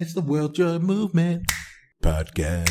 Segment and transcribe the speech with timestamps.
[0.00, 1.50] It's the World Joy Movement
[2.04, 2.70] podcast.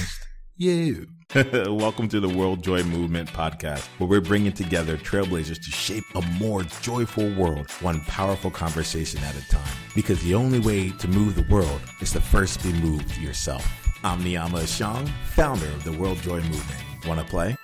[0.55, 1.07] You.
[1.35, 6.21] Welcome to the World Joy Movement podcast, where we're bringing together trailblazers to shape a
[6.39, 9.75] more joyful world, one powerful conversation at a time.
[9.93, 13.67] Because the only way to move the world is to first be moved yourself.
[14.05, 16.81] I'm Niyama Ashang, founder of the World Joy Movement.
[17.05, 17.57] Want to play?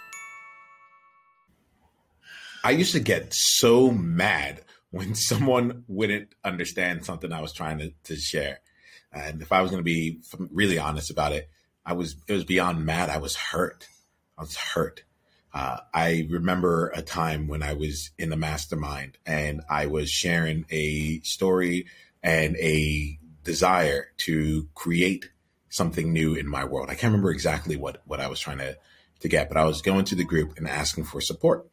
[2.66, 7.92] I used to get so mad when someone wouldn't understand something I was trying to,
[8.04, 8.60] to share.
[9.14, 10.20] And if I was going to be
[10.52, 11.50] really honest about it,
[11.86, 13.10] I was, it was beyond mad.
[13.10, 13.88] I was hurt.
[14.38, 15.04] I was hurt.
[15.54, 20.66] Uh, I remember a time when I was in the mastermind and I was sharing
[20.72, 21.86] a story
[22.24, 25.30] and a desire to create
[25.70, 26.90] something new in my world.
[26.90, 28.78] I can't remember exactly what, what I was trying to,
[29.20, 31.68] to get, but I was going to the group and asking for support.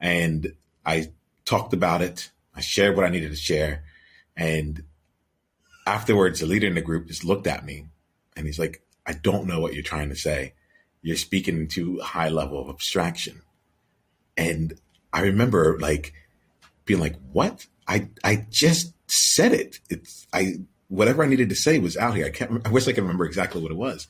[0.00, 0.54] And
[0.84, 1.12] I
[1.46, 2.30] talked about it.
[2.54, 3.84] I shared what I needed to share.
[4.36, 4.82] And
[5.86, 7.86] afterwards, the leader in the group just looked at me
[8.36, 10.54] and he's like, I don't know what you're trying to say.
[11.02, 13.42] You're speaking to a high level of abstraction.
[14.36, 14.78] And
[15.12, 16.14] I remember like
[16.84, 17.66] being like, what?
[17.86, 19.80] I, I just said it.
[19.90, 20.54] It's, I,
[20.88, 22.26] whatever I needed to say was out here.
[22.26, 24.08] I can't, I wish I could remember exactly what it was.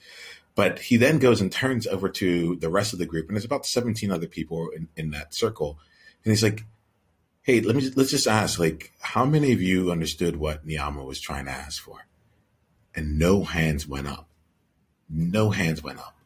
[0.55, 3.45] But he then goes and turns over to the rest of the group, and there's
[3.45, 5.78] about 17 other people in, in that circle.
[6.25, 6.64] And he's like,
[7.45, 11.20] hey, let me let's just ask, like, how many of you understood what Niyama was
[11.20, 12.06] trying to ask for?
[12.95, 14.28] And no hands went up.
[15.11, 16.17] No hands went up.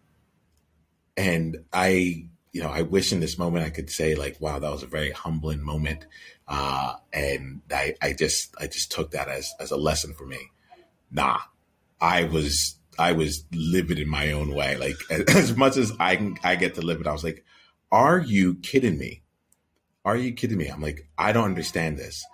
[1.16, 4.70] And I, you know, I wish in this moment I could say like, wow, that
[4.70, 6.06] was a very humbling moment.
[6.46, 10.38] Uh, and I, I just, I just took that as, as a lesson for me.
[11.10, 11.38] Nah,
[12.00, 14.76] I was, I was livid in my own way.
[14.76, 14.96] Like
[15.34, 17.44] as much as I can, I get to live it, I was like,
[17.90, 19.22] are you kidding me?
[20.08, 20.68] Are you kidding me?
[20.68, 22.24] I'm like, I don't understand this.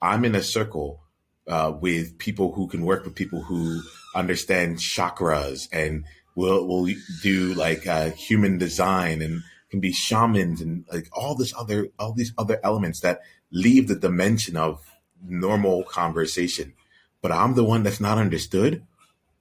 [0.00, 1.00] I'm in a circle
[1.48, 3.82] uh, with people who can work with people who
[4.14, 6.04] understand chakras and
[6.36, 6.88] will will
[7.24, 12.12] do like uh, human design and can be shamans and like all this other all
[12.12, 14.88] these other elements that leave the dimension of
[15.20, 16.74] normal conversation.
[17.22, 18.86] But I'm the one that's not understood.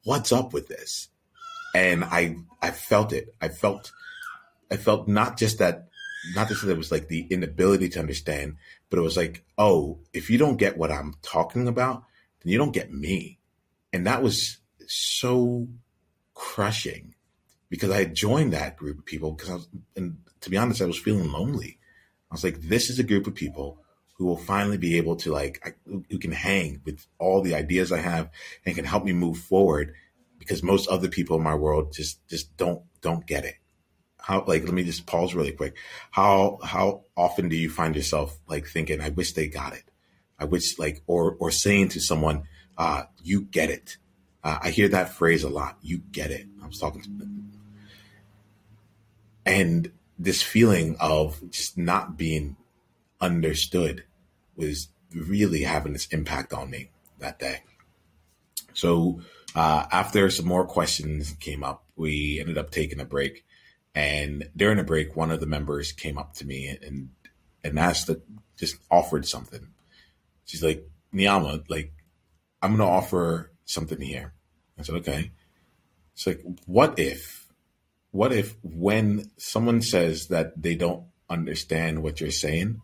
[0.03, 1.09] What's up with this?
[1.75, 3.35] And I I felt it.
[3.39, 3.91] I felt
[4.71, 5.89] I felt not just that
[6.33, 8.57] not just that it was like the inability to understand,
[8.89, 12.03] but it was like, oh, if you don't get what I'm talking about,
[12.41, 13.39] then you don't get me.
[13.93, 15.67] And that was so
[16.33, 17.15] crushing
[17.69, 20.81] because I had joined that group of people because I was, and to be honest,
[20.81, 21.79] I was feeling lonely.
[22.31, 23.81] I was like, this is a group of people
[24.17, 27.99] who will finally be able to like, who can hang with all the ideas I
[27.99, 28.29] have
[28.65, 29.93] and can help me move forward
[30.39, 33.55] because most other people in my world just, just don't, don't get it
[34.25, 35.75] how like let me just pause really quick.
[36.09, 39.83] How how often do you find yourself like thinking i wish they got it.
[40.39, 43.97] I wish like or or saying to someone uh you get it.
[44.43, 46.47] Uh, i hear that phrase a lot you get it.
[46.63, 47.51] I was talking to them.
[49.45, 52.57] and this feeling of just not being
[53.21, 54.05] understood
[54.55, 57.61] was really having this impact on me that day.
[58.73, 59.21] So
[59.55, 63.45] uh, after some more questions came up we ended up taking a break
[63.95, 67.09] and during a break, one of the members came up to me and
[67.63, 68.21] and asked that
[68.57, 69.67] just offered something.
[70.45, 71.93] She's like, Niyama, like,
[72.61, 74.33] I'm gonna offer something here.
[74.77, 75.31] I said, okay.
[76.13, 77.47] It's like, what if,
[78.11, 82.81] what if when someone says that they don't understand what you're saying,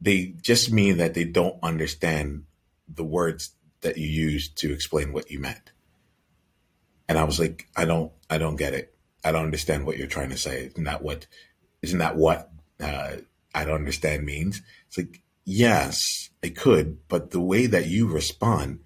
[0.00, 2.44] they just mean that they don't understand
[2.88, 3.52] the words
[3.82, 5.72] that you use to explain what you meant.
[7.08, 8.95] And I was like, I don't, I don't get it.
[9.26, 10.66] I don't understand what you're trying to say.
[10.66, 11.26] Isn't that what,
[11.82, 12.48] isn't that what
[12.80, 13.16] uh,
[13.52, 14.62] I don't understand means?
[14.86, 18.80] It's like, yes, I could, but the way that you respond,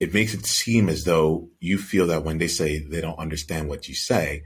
[0.00, 3.68] it makes it seem as though you feel that when they say they don't understand
[3.68, 4.44] what you say,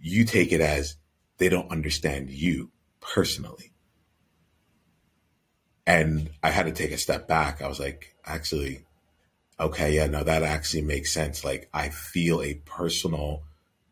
[0.00, 0.96] you take it as
[1.36, 2.70] they don't understand you
[3.00, 3.74] personally.
[5.86, 7.60] And I had to take a step back.
[7.60, 8.86] I was like, actually,
[9.60, 11.44] okay, yeah, no, that actually makes sense.
[11.44, 13.42] Like I feel a personal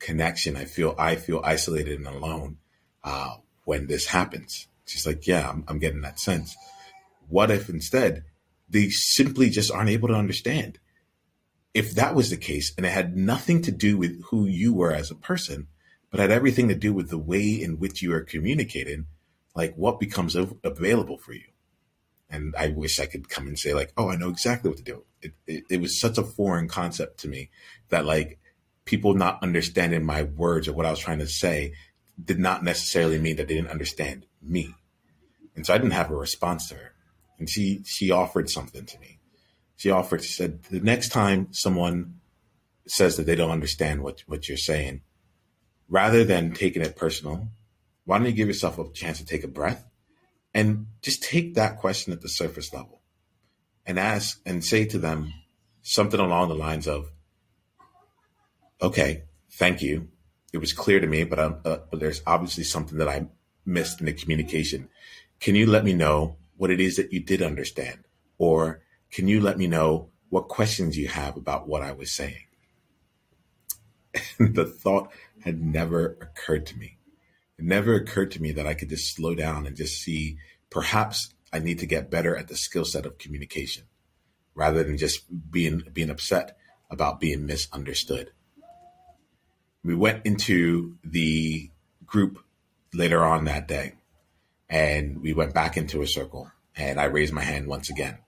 [0.02, 0.56] connection.
[0.56, 2.58] I feel I feel isolated and alone
[3.02, 4.66] uh, when this happens.
[4.84, 6.56] She's like, yeah, I'm, I'm getting that sense.
[7.28, 8.24] What if instead
[8.68, 10.78] they simply just aren't able to understand?
[11.72, 14.92] If that was the case, and it had nothing to do with who you were
[14.92, 15.68] as a person,
[16.10, 19.06] but had everything to do with the way in which you are communicating,
[19.54, 21.46] like what becomes available for you.
[22.28, 24.84] And I wish I could come and say like, oh, I know exactly what to
[24.84, 25.04] do.
[25.22, 27.50] It, it, it was such a foreign concept to me
[27.88, 28.38] that like
[28.84, 31.74] people not understanding my words or what I was trying to say
[32.22, 34.74] did not necessarily mean that they didn't understand me.
[35.54, 36.94] And so I didn't have a response to her.
[37.38, 39.18] And she she offered something to me.
[39.76, 42.20] She offered, she said, the next time someone
[42.86, 45.02] says that they don't understand what, what you're saying,
[45.88, 47.48] rather than taking it personal,
[48.04, 49.84] why don't you give yourself a chance to take a breath
[50.54, 53.00] and just take that question at the surface level
[53.84, 55.32] and ask and say to them
[55.82, 57.10] something along the lines of,
[58.82, 60.08] okay, thank you.
[60.52, 63.26] It was clear to me, but, uh, but there's obviously something that I
[63.64, 64.88] missed in the communication.
[65.40, 68.00] Can you let me know what it is that you did understand?
[68.38, 72.44] Or can you let me know what questions you have about what I was saying?
[74.38, 76.98] And the thought had never occurred to me.
[77.58, 80.38] It never occurred to me that I could just slow down and just see
[80.70, 83.84] perhaps I need to get better at the skill set of communication
[84.54, 86.56] rather than just being being upset
[86.90, 88.30] about being misunderstood.
[89.84, 91.70] We went into the
[92.06, 92.38] group
[92.94, 93.94] later on that day
[94.68, 98.18] and we went back into a circle and I raised my hand once again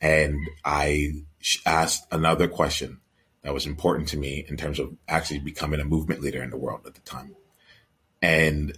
[0.00, 1.12] and I
[1.64, 3.00] asked another question
[3.42, 6.56] that was important to me in terms of actually becoming a movement leader in the
[6.56, 7.36] world at the time.
[8.20, 8.76] And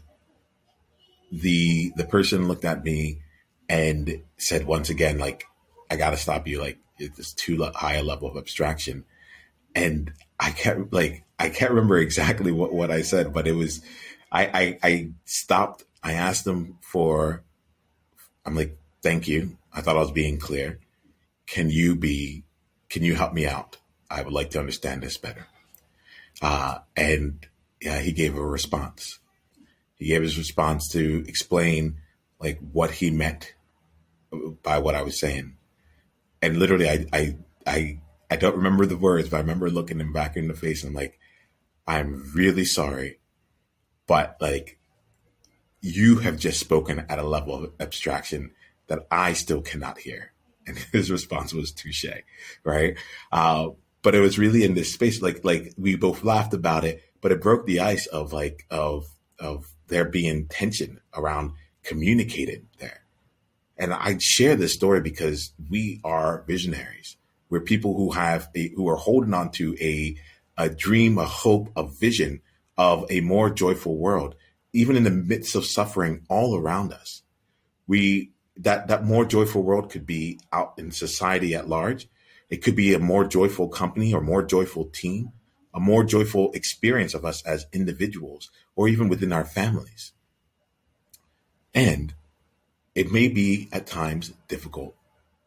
[1.33, 3.23] the the person looked at me
[3.69, 5.45] and said once again, like,
[5.91, 6.61] I got to stop you.
[6.61, 9.05] Like, it's too high a level of abstraction.
[9.75, 13.83] And I can't, like, I can't remember exactly what, what I said, but it was,
[14.31, 15.85] I, I, I stopped.
[16.03, 17.43] I asked them for,
[18.45, 19.57] I'm like, thank you.
[19.73, 20.81] I thought I was being clear.
[21.47, 22.45] Can you be,
[22.89, 23.77] can you help me out?
[24.11, 25.47] I would like to understand this better.
[26.41, 27.47] Uh, and
[27.81, 29.19] yeah, he gave a response.
[29.97, 31.97] He gave his response to explain
[32.41, 33.55] like what he meant
[34.63, 35.57] by what I was saying.
[36.41, 37.37] And literally, I, I,
[37.67, 38.01] I,
[38.31, 40.95] I don't remember the words, but I remember looking him back in the face and
[40.95, 41.19] like,
[41.87, 43.19] I'm really sorry,
[44.07, 44.79] but like,
[45.81, 48.51] you have just spoken at a level of abstraction
[48.89, 50.33] that I still cannot hear.
[50.69, 52.05] And his response was touche,
[52.63, 52.95] right?
[53.33, 53.71] Uh,
[54.03, 57.33] but it was really in this space, like, like we both laughed about it, but
[57.33, 59.07] it broke the ice of like, of,
[59.39, 61.53] of there being tension around
[61.85, 63.01] communicating there.
[63.79, 67.17] And I share this story because we are visionaries.
[67.51, 70.17] We're people who have a, who are holding on to a,
[70.57, 72.41] a dream, a hope, a vision
[72.77, 74.35] of a more joyful world,
[74.73, 77.23] even in the midst of suffering all around us.
[77.87, 82.09] We, that, that more joyful world could be out in society at large.
[82.51, 85.33] It could be a more joyful company or more joyful team,
[85.75, 90.13] a more joyful experience of us as individuals or even within our families.
[91.75, 92.15] And
[92.95, 94.97] it may be at times difficult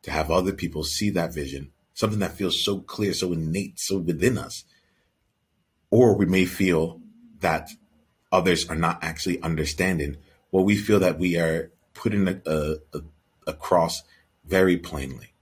[0.03, 1.71] to have other people see that vision,
[2.01, 4.65] something that feels so clear, so innate, so within us.
[5.91, 6.99] Or we may feel
[7.41, 7.69] that
[8.31, 10.17] others are not actually understanding
[10.49, 13.01] what we feel that we are putting a, a, a,
[13.45, 14.01] across
[14.43, 15.33] very plainly.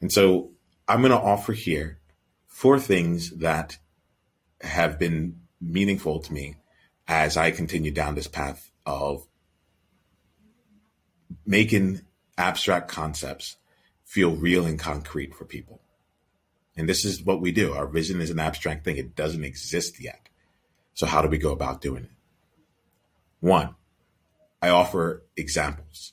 [0.00, 0.52] And so
[0.88, 1.98] I'm going to offer here
[2.46, 3.76] four things that
[4.62, 6.56] have been meaningful to me
[7.06, 9.26] as I continue down this path of
[11.44, 12.00] making
[12.38, 13.56] abstract concepts
[14.14, 15.80] feel real and concrete for people.
[16.76, 17.72] And this is what we do.
[17.72, 18.96] Our vision is an abstract thing.
[18.96, 20.28] It doesn't exist yet.
[20.94, 22.10] So how do we go about doing it?
[23.40, 23.74] One,
[24.62, 26.12] I offer examples.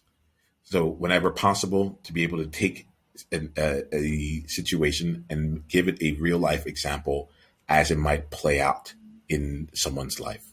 [0.64, 2.88] So whenever possible, to be able to take
[3.32, 7.30] an, a, a situation and give it a real life example
[7.70, 8.96] as it might play out
[9.30, 10.48] in someone's life.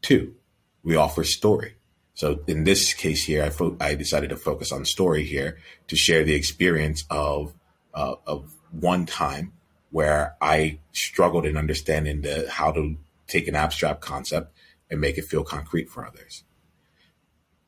[0.00, 0.36] Two,
[0.84, 1.74] we offer story.
[2.14, 5.96] So in this case here, I, fo- I decided to focus on story here to
[5.96, 7.54] share the experience of
[7.94, 9.52] uh, of one time
[9.90, 14.52] where I struggled in understanding the how to take an abstract concept
[14.90, 16.44] and make it feel concrete for others.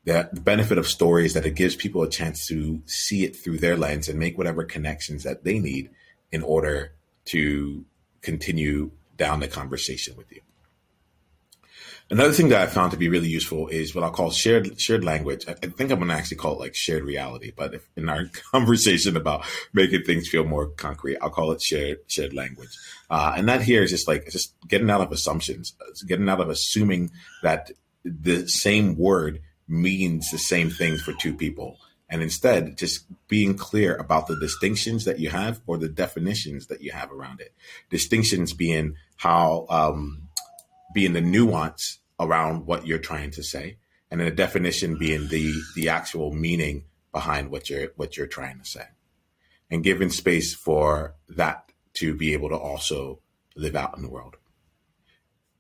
[0.05, 3.37] The, the benefit of story is that it gives people a chance to see it
[3.37, 5.91] through their lens and make whatever connections that they need
[6.33, 6.93] in order
[7.27, 7.85] to
[8.21, 10.41] continue down the conversation with you.
[12.13, 15.03] Another thing that I found to be really useful is what I'll call shared shared
[15.03, 15.47] language.
[15.49, 17.53] I think I'm going to actually call it like shared reality.
[17.57, 22.35] But in our conversation about making things feel more concrete, I'll call it shared shared
[22.35, 22.69] language.
[23.09, 25.73] Uh, and that here is just like just getting out of assumptions,
[26.07, 27.71] getting out of assuming that
[28.05, 31.79] the same word means the same thing for two people,
[32.11, 36.83] and instead just being clear about the distinctions that you have or the definitions that
[36.83, 37.55] you have around it.
[37.89, 40.29] Distinctions being how um,
[40.93, 43.79] being the nuance around what you're trying to say,
[44.11, 48.59] and then the definition being the the actual meaning behind what you're what you're trying
[48.59, 48.87] to say,
[49.71, 53.21] and giving space for that to be able to also
[53.57, 54.37] live out in the world.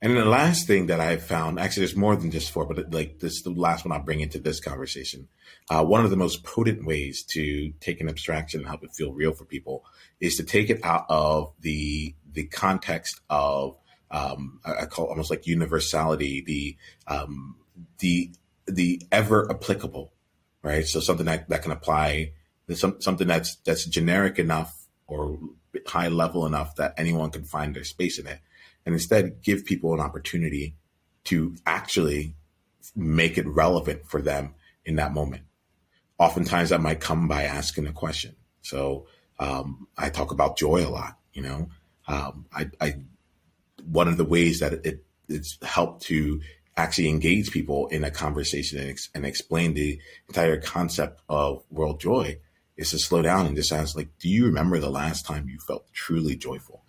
[0.02, 2.92] And then the last thing that I found, actually, there's more than just four, but
[2.92, 5.28] like this is the last one I'll bring into this conversation.
[5.70, 9.12] Uh, one of the most potent ways to take an abstraction and help it feel
[9.12, 9.84] real for people
[10.20, 13.76] is to take it out of the the context of
[14.12, 16.76] um, I call almost like universality, the
[17.12, 17.56] um,
[17.98, 18.30] the
[18.66, 20.12] the ever applicable,
[20.62, 20.86] right?
[20.86, 22.32] So something that, that can apply,
[22.74, 25.38] some, something that's that's generic enough or
[25.86, 28.40] high level enough that anyone can find their space in it
[28.84, 30.74] and instead give people an opportunity
[31.24, 32.34] to actually
[32.94, 34.54] make it relevant for them
[34.84, 35.44] in that moment.
[36.18, 38.36] Oftentimes that might come by asking a question.
[38.60, 39.06] So
[39.38, 41.16] um, I talk about joy a lot.
[41.32, 41.68] You know,
[42.06, 42.94] um, I, I,
[43.84, 46.40] one of the ways that it, it's helped to
[46.76, 52.00] actually engage people in a conversation and, ex- and explain the entire concept of world
[52.00, 52.38] joy
[52.76, 55.58] is to slow down and just ask, like, do you remember the last time you
[55.58, 56.82] felt truly joyful?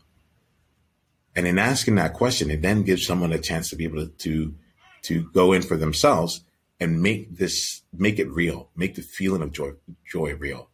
[1.36, 4.08] And in asking that question, it then gives someone a chance to be able to,
[4.08, 4.56] to,
[5.04, 6.42] to go in for themselves
[6.80, 9.72] and make this, make it real, make the feeling of joy,
[10.06, 10.70] joy real.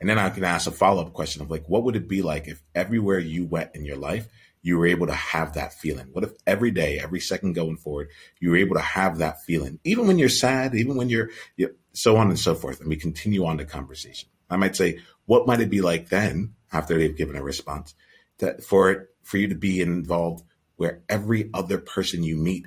[0.00, 2.22] And then I can ask a follow up question of like, what would it be
[2.22, 4.26] like if everywhere you went in your life,
[4.62, 6.06] you were able to have that feeling?
[6.12, 8.08] What if every day, every second going forward,
[8.40, 11.72] you were able to have that feeling, even when you're sad, even when you're, you're
[11.92, 12.80] so on and so forth.
[12.80, 14.28] And we continue on the conversation.
[14.48, 17.94] I might say, what might it be like then after they've given a response
[18.38, 20.44] that for it for you to be involved
[20.76, 22.66] where every other person you meet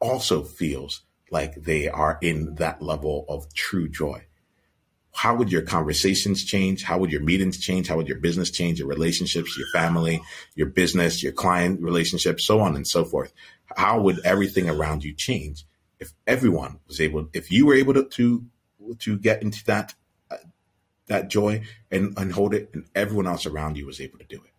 [0.00, 4.24] also feels like they are in that level of true joy.
[5.16, 6.84] How would your conversations change?
[6.84, 7.88] How would your meetings change?
[7.88, 8.78] How would your business change?
[8.78, 10.20] Your relationships, your family,
[10.54, 13.32] your business, your client relationships, so on and so forth.
[13.76, 15.64] How would everything around you change
[15.98, 18.44] if everyone was able, if you were able to, to,
[18.98, 19.94] to get into that,
[20.30, 20.36] uh,
[21.06, 24.36] that joy and, and hold it and everyone else around you was able to do
[24.36, 24.52] it?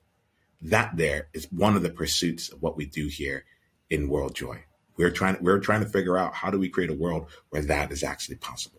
[0.61, 3.45] that there is one of the pursuits of what we do here
[3.89, 4.63] in World Joy.
[4.97, 7.91] We're trying we're trying to figure out how do we create a world where that
[7.91, 8.76] is actually possible.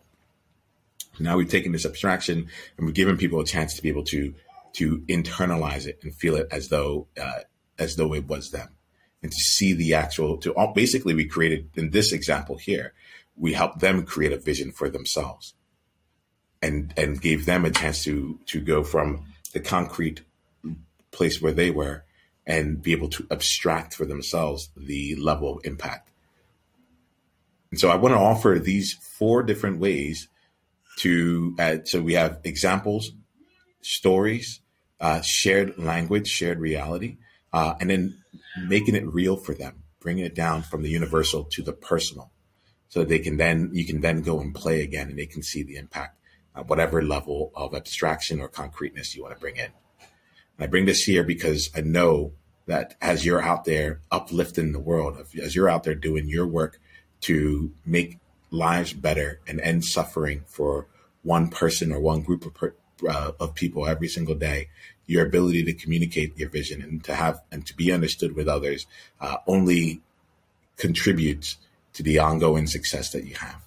[1.19, 4.33] Now we've taken this abstraction and we've given people a chance to be able to
[4.73, 7.39] to internalize it and feel it as though uh,
[7.77, 8.69] as though it was them,
[9.23, 10.37] and to see the actual.
[10.39, 12.93] To all, basically, we created in this example here,
[13.35, 15.53] we helped them create a vision for themselves,
[16.61, 20.21] and and gave them a chance to to go from the concrete
[21.11, 22.03] place where they were
[22.45, 26.09] and be able to abstract for themselves the level of impact.
[27.71, 30.27] And so I want to offer these four different ways
[30.99, 31.87] to add.
[31.87, 33.11] So we have examples,
[33.81, 34.61] stories,
[34.99, 37.17] uh, shared language, shared reality,
[37.53, 38.17] uh, and then
[38.67, 42.31] making it real for them, bringing it down from the universal to the personal,
[42.89, 45.63] so they can then you can then go and play again, and they can see
[45.63, 46.17] the impact,
[46.55, 49.69] at whatever level of abstraction or concreteness you want to bring in.
[50.61, 52.33] I bring this here because I know
[52.65, 56.79] that as you're out there uplifting the world, as you're out there doing your work
[57.21, 58.19] to make
[58.51, 60.87] lives better and end suffering for
[61.23, 62.73] one person or one group of, per,
[63.07, 64.69] uh, of people every single day,
[65.05, 68.85] your ability to communicate your vision and to have and to be understood with others
[69.21, 70.01] uh, only
[70.77, 71.57] contributes
[71.93, 73.61] to the ongoing success that you have.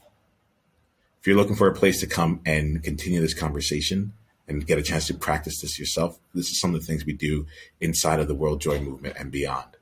[1.21, 4.13] If you're looking for a place to come and continue this conversation,
[4.49, 7.13] and get a chance to practice this yourself, this is some of the things we
[7.13, 7.47] do
[7.81, 9.77] inside of the World Joy Movement and beyond.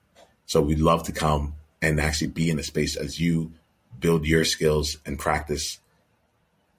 [0.47, 3.52] So we'd love to come and actually be in a space as you
[4.00, 5.78] build your skills and practice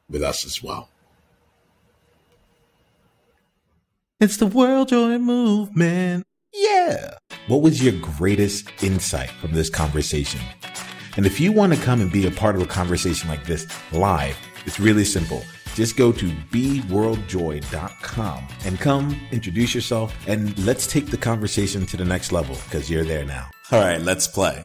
[0.10, 0.90] with us as well.
[4.20, 6.26] It's the World Joy Movement.
[6.54, 7.16] Yeah.
[7.48, 10.42] What was your greatest insight from this conversation?
[11.18, 13.68] And if you want to come and be a part of a conversation like this
[13.92, 21.08] live, it's really simple just go to beworldjoy.com and come introduce yourself and let's take
[21.08, 23.50] the conversation to the next level because you're there now.
[23.72, 24.64] All right, let's play.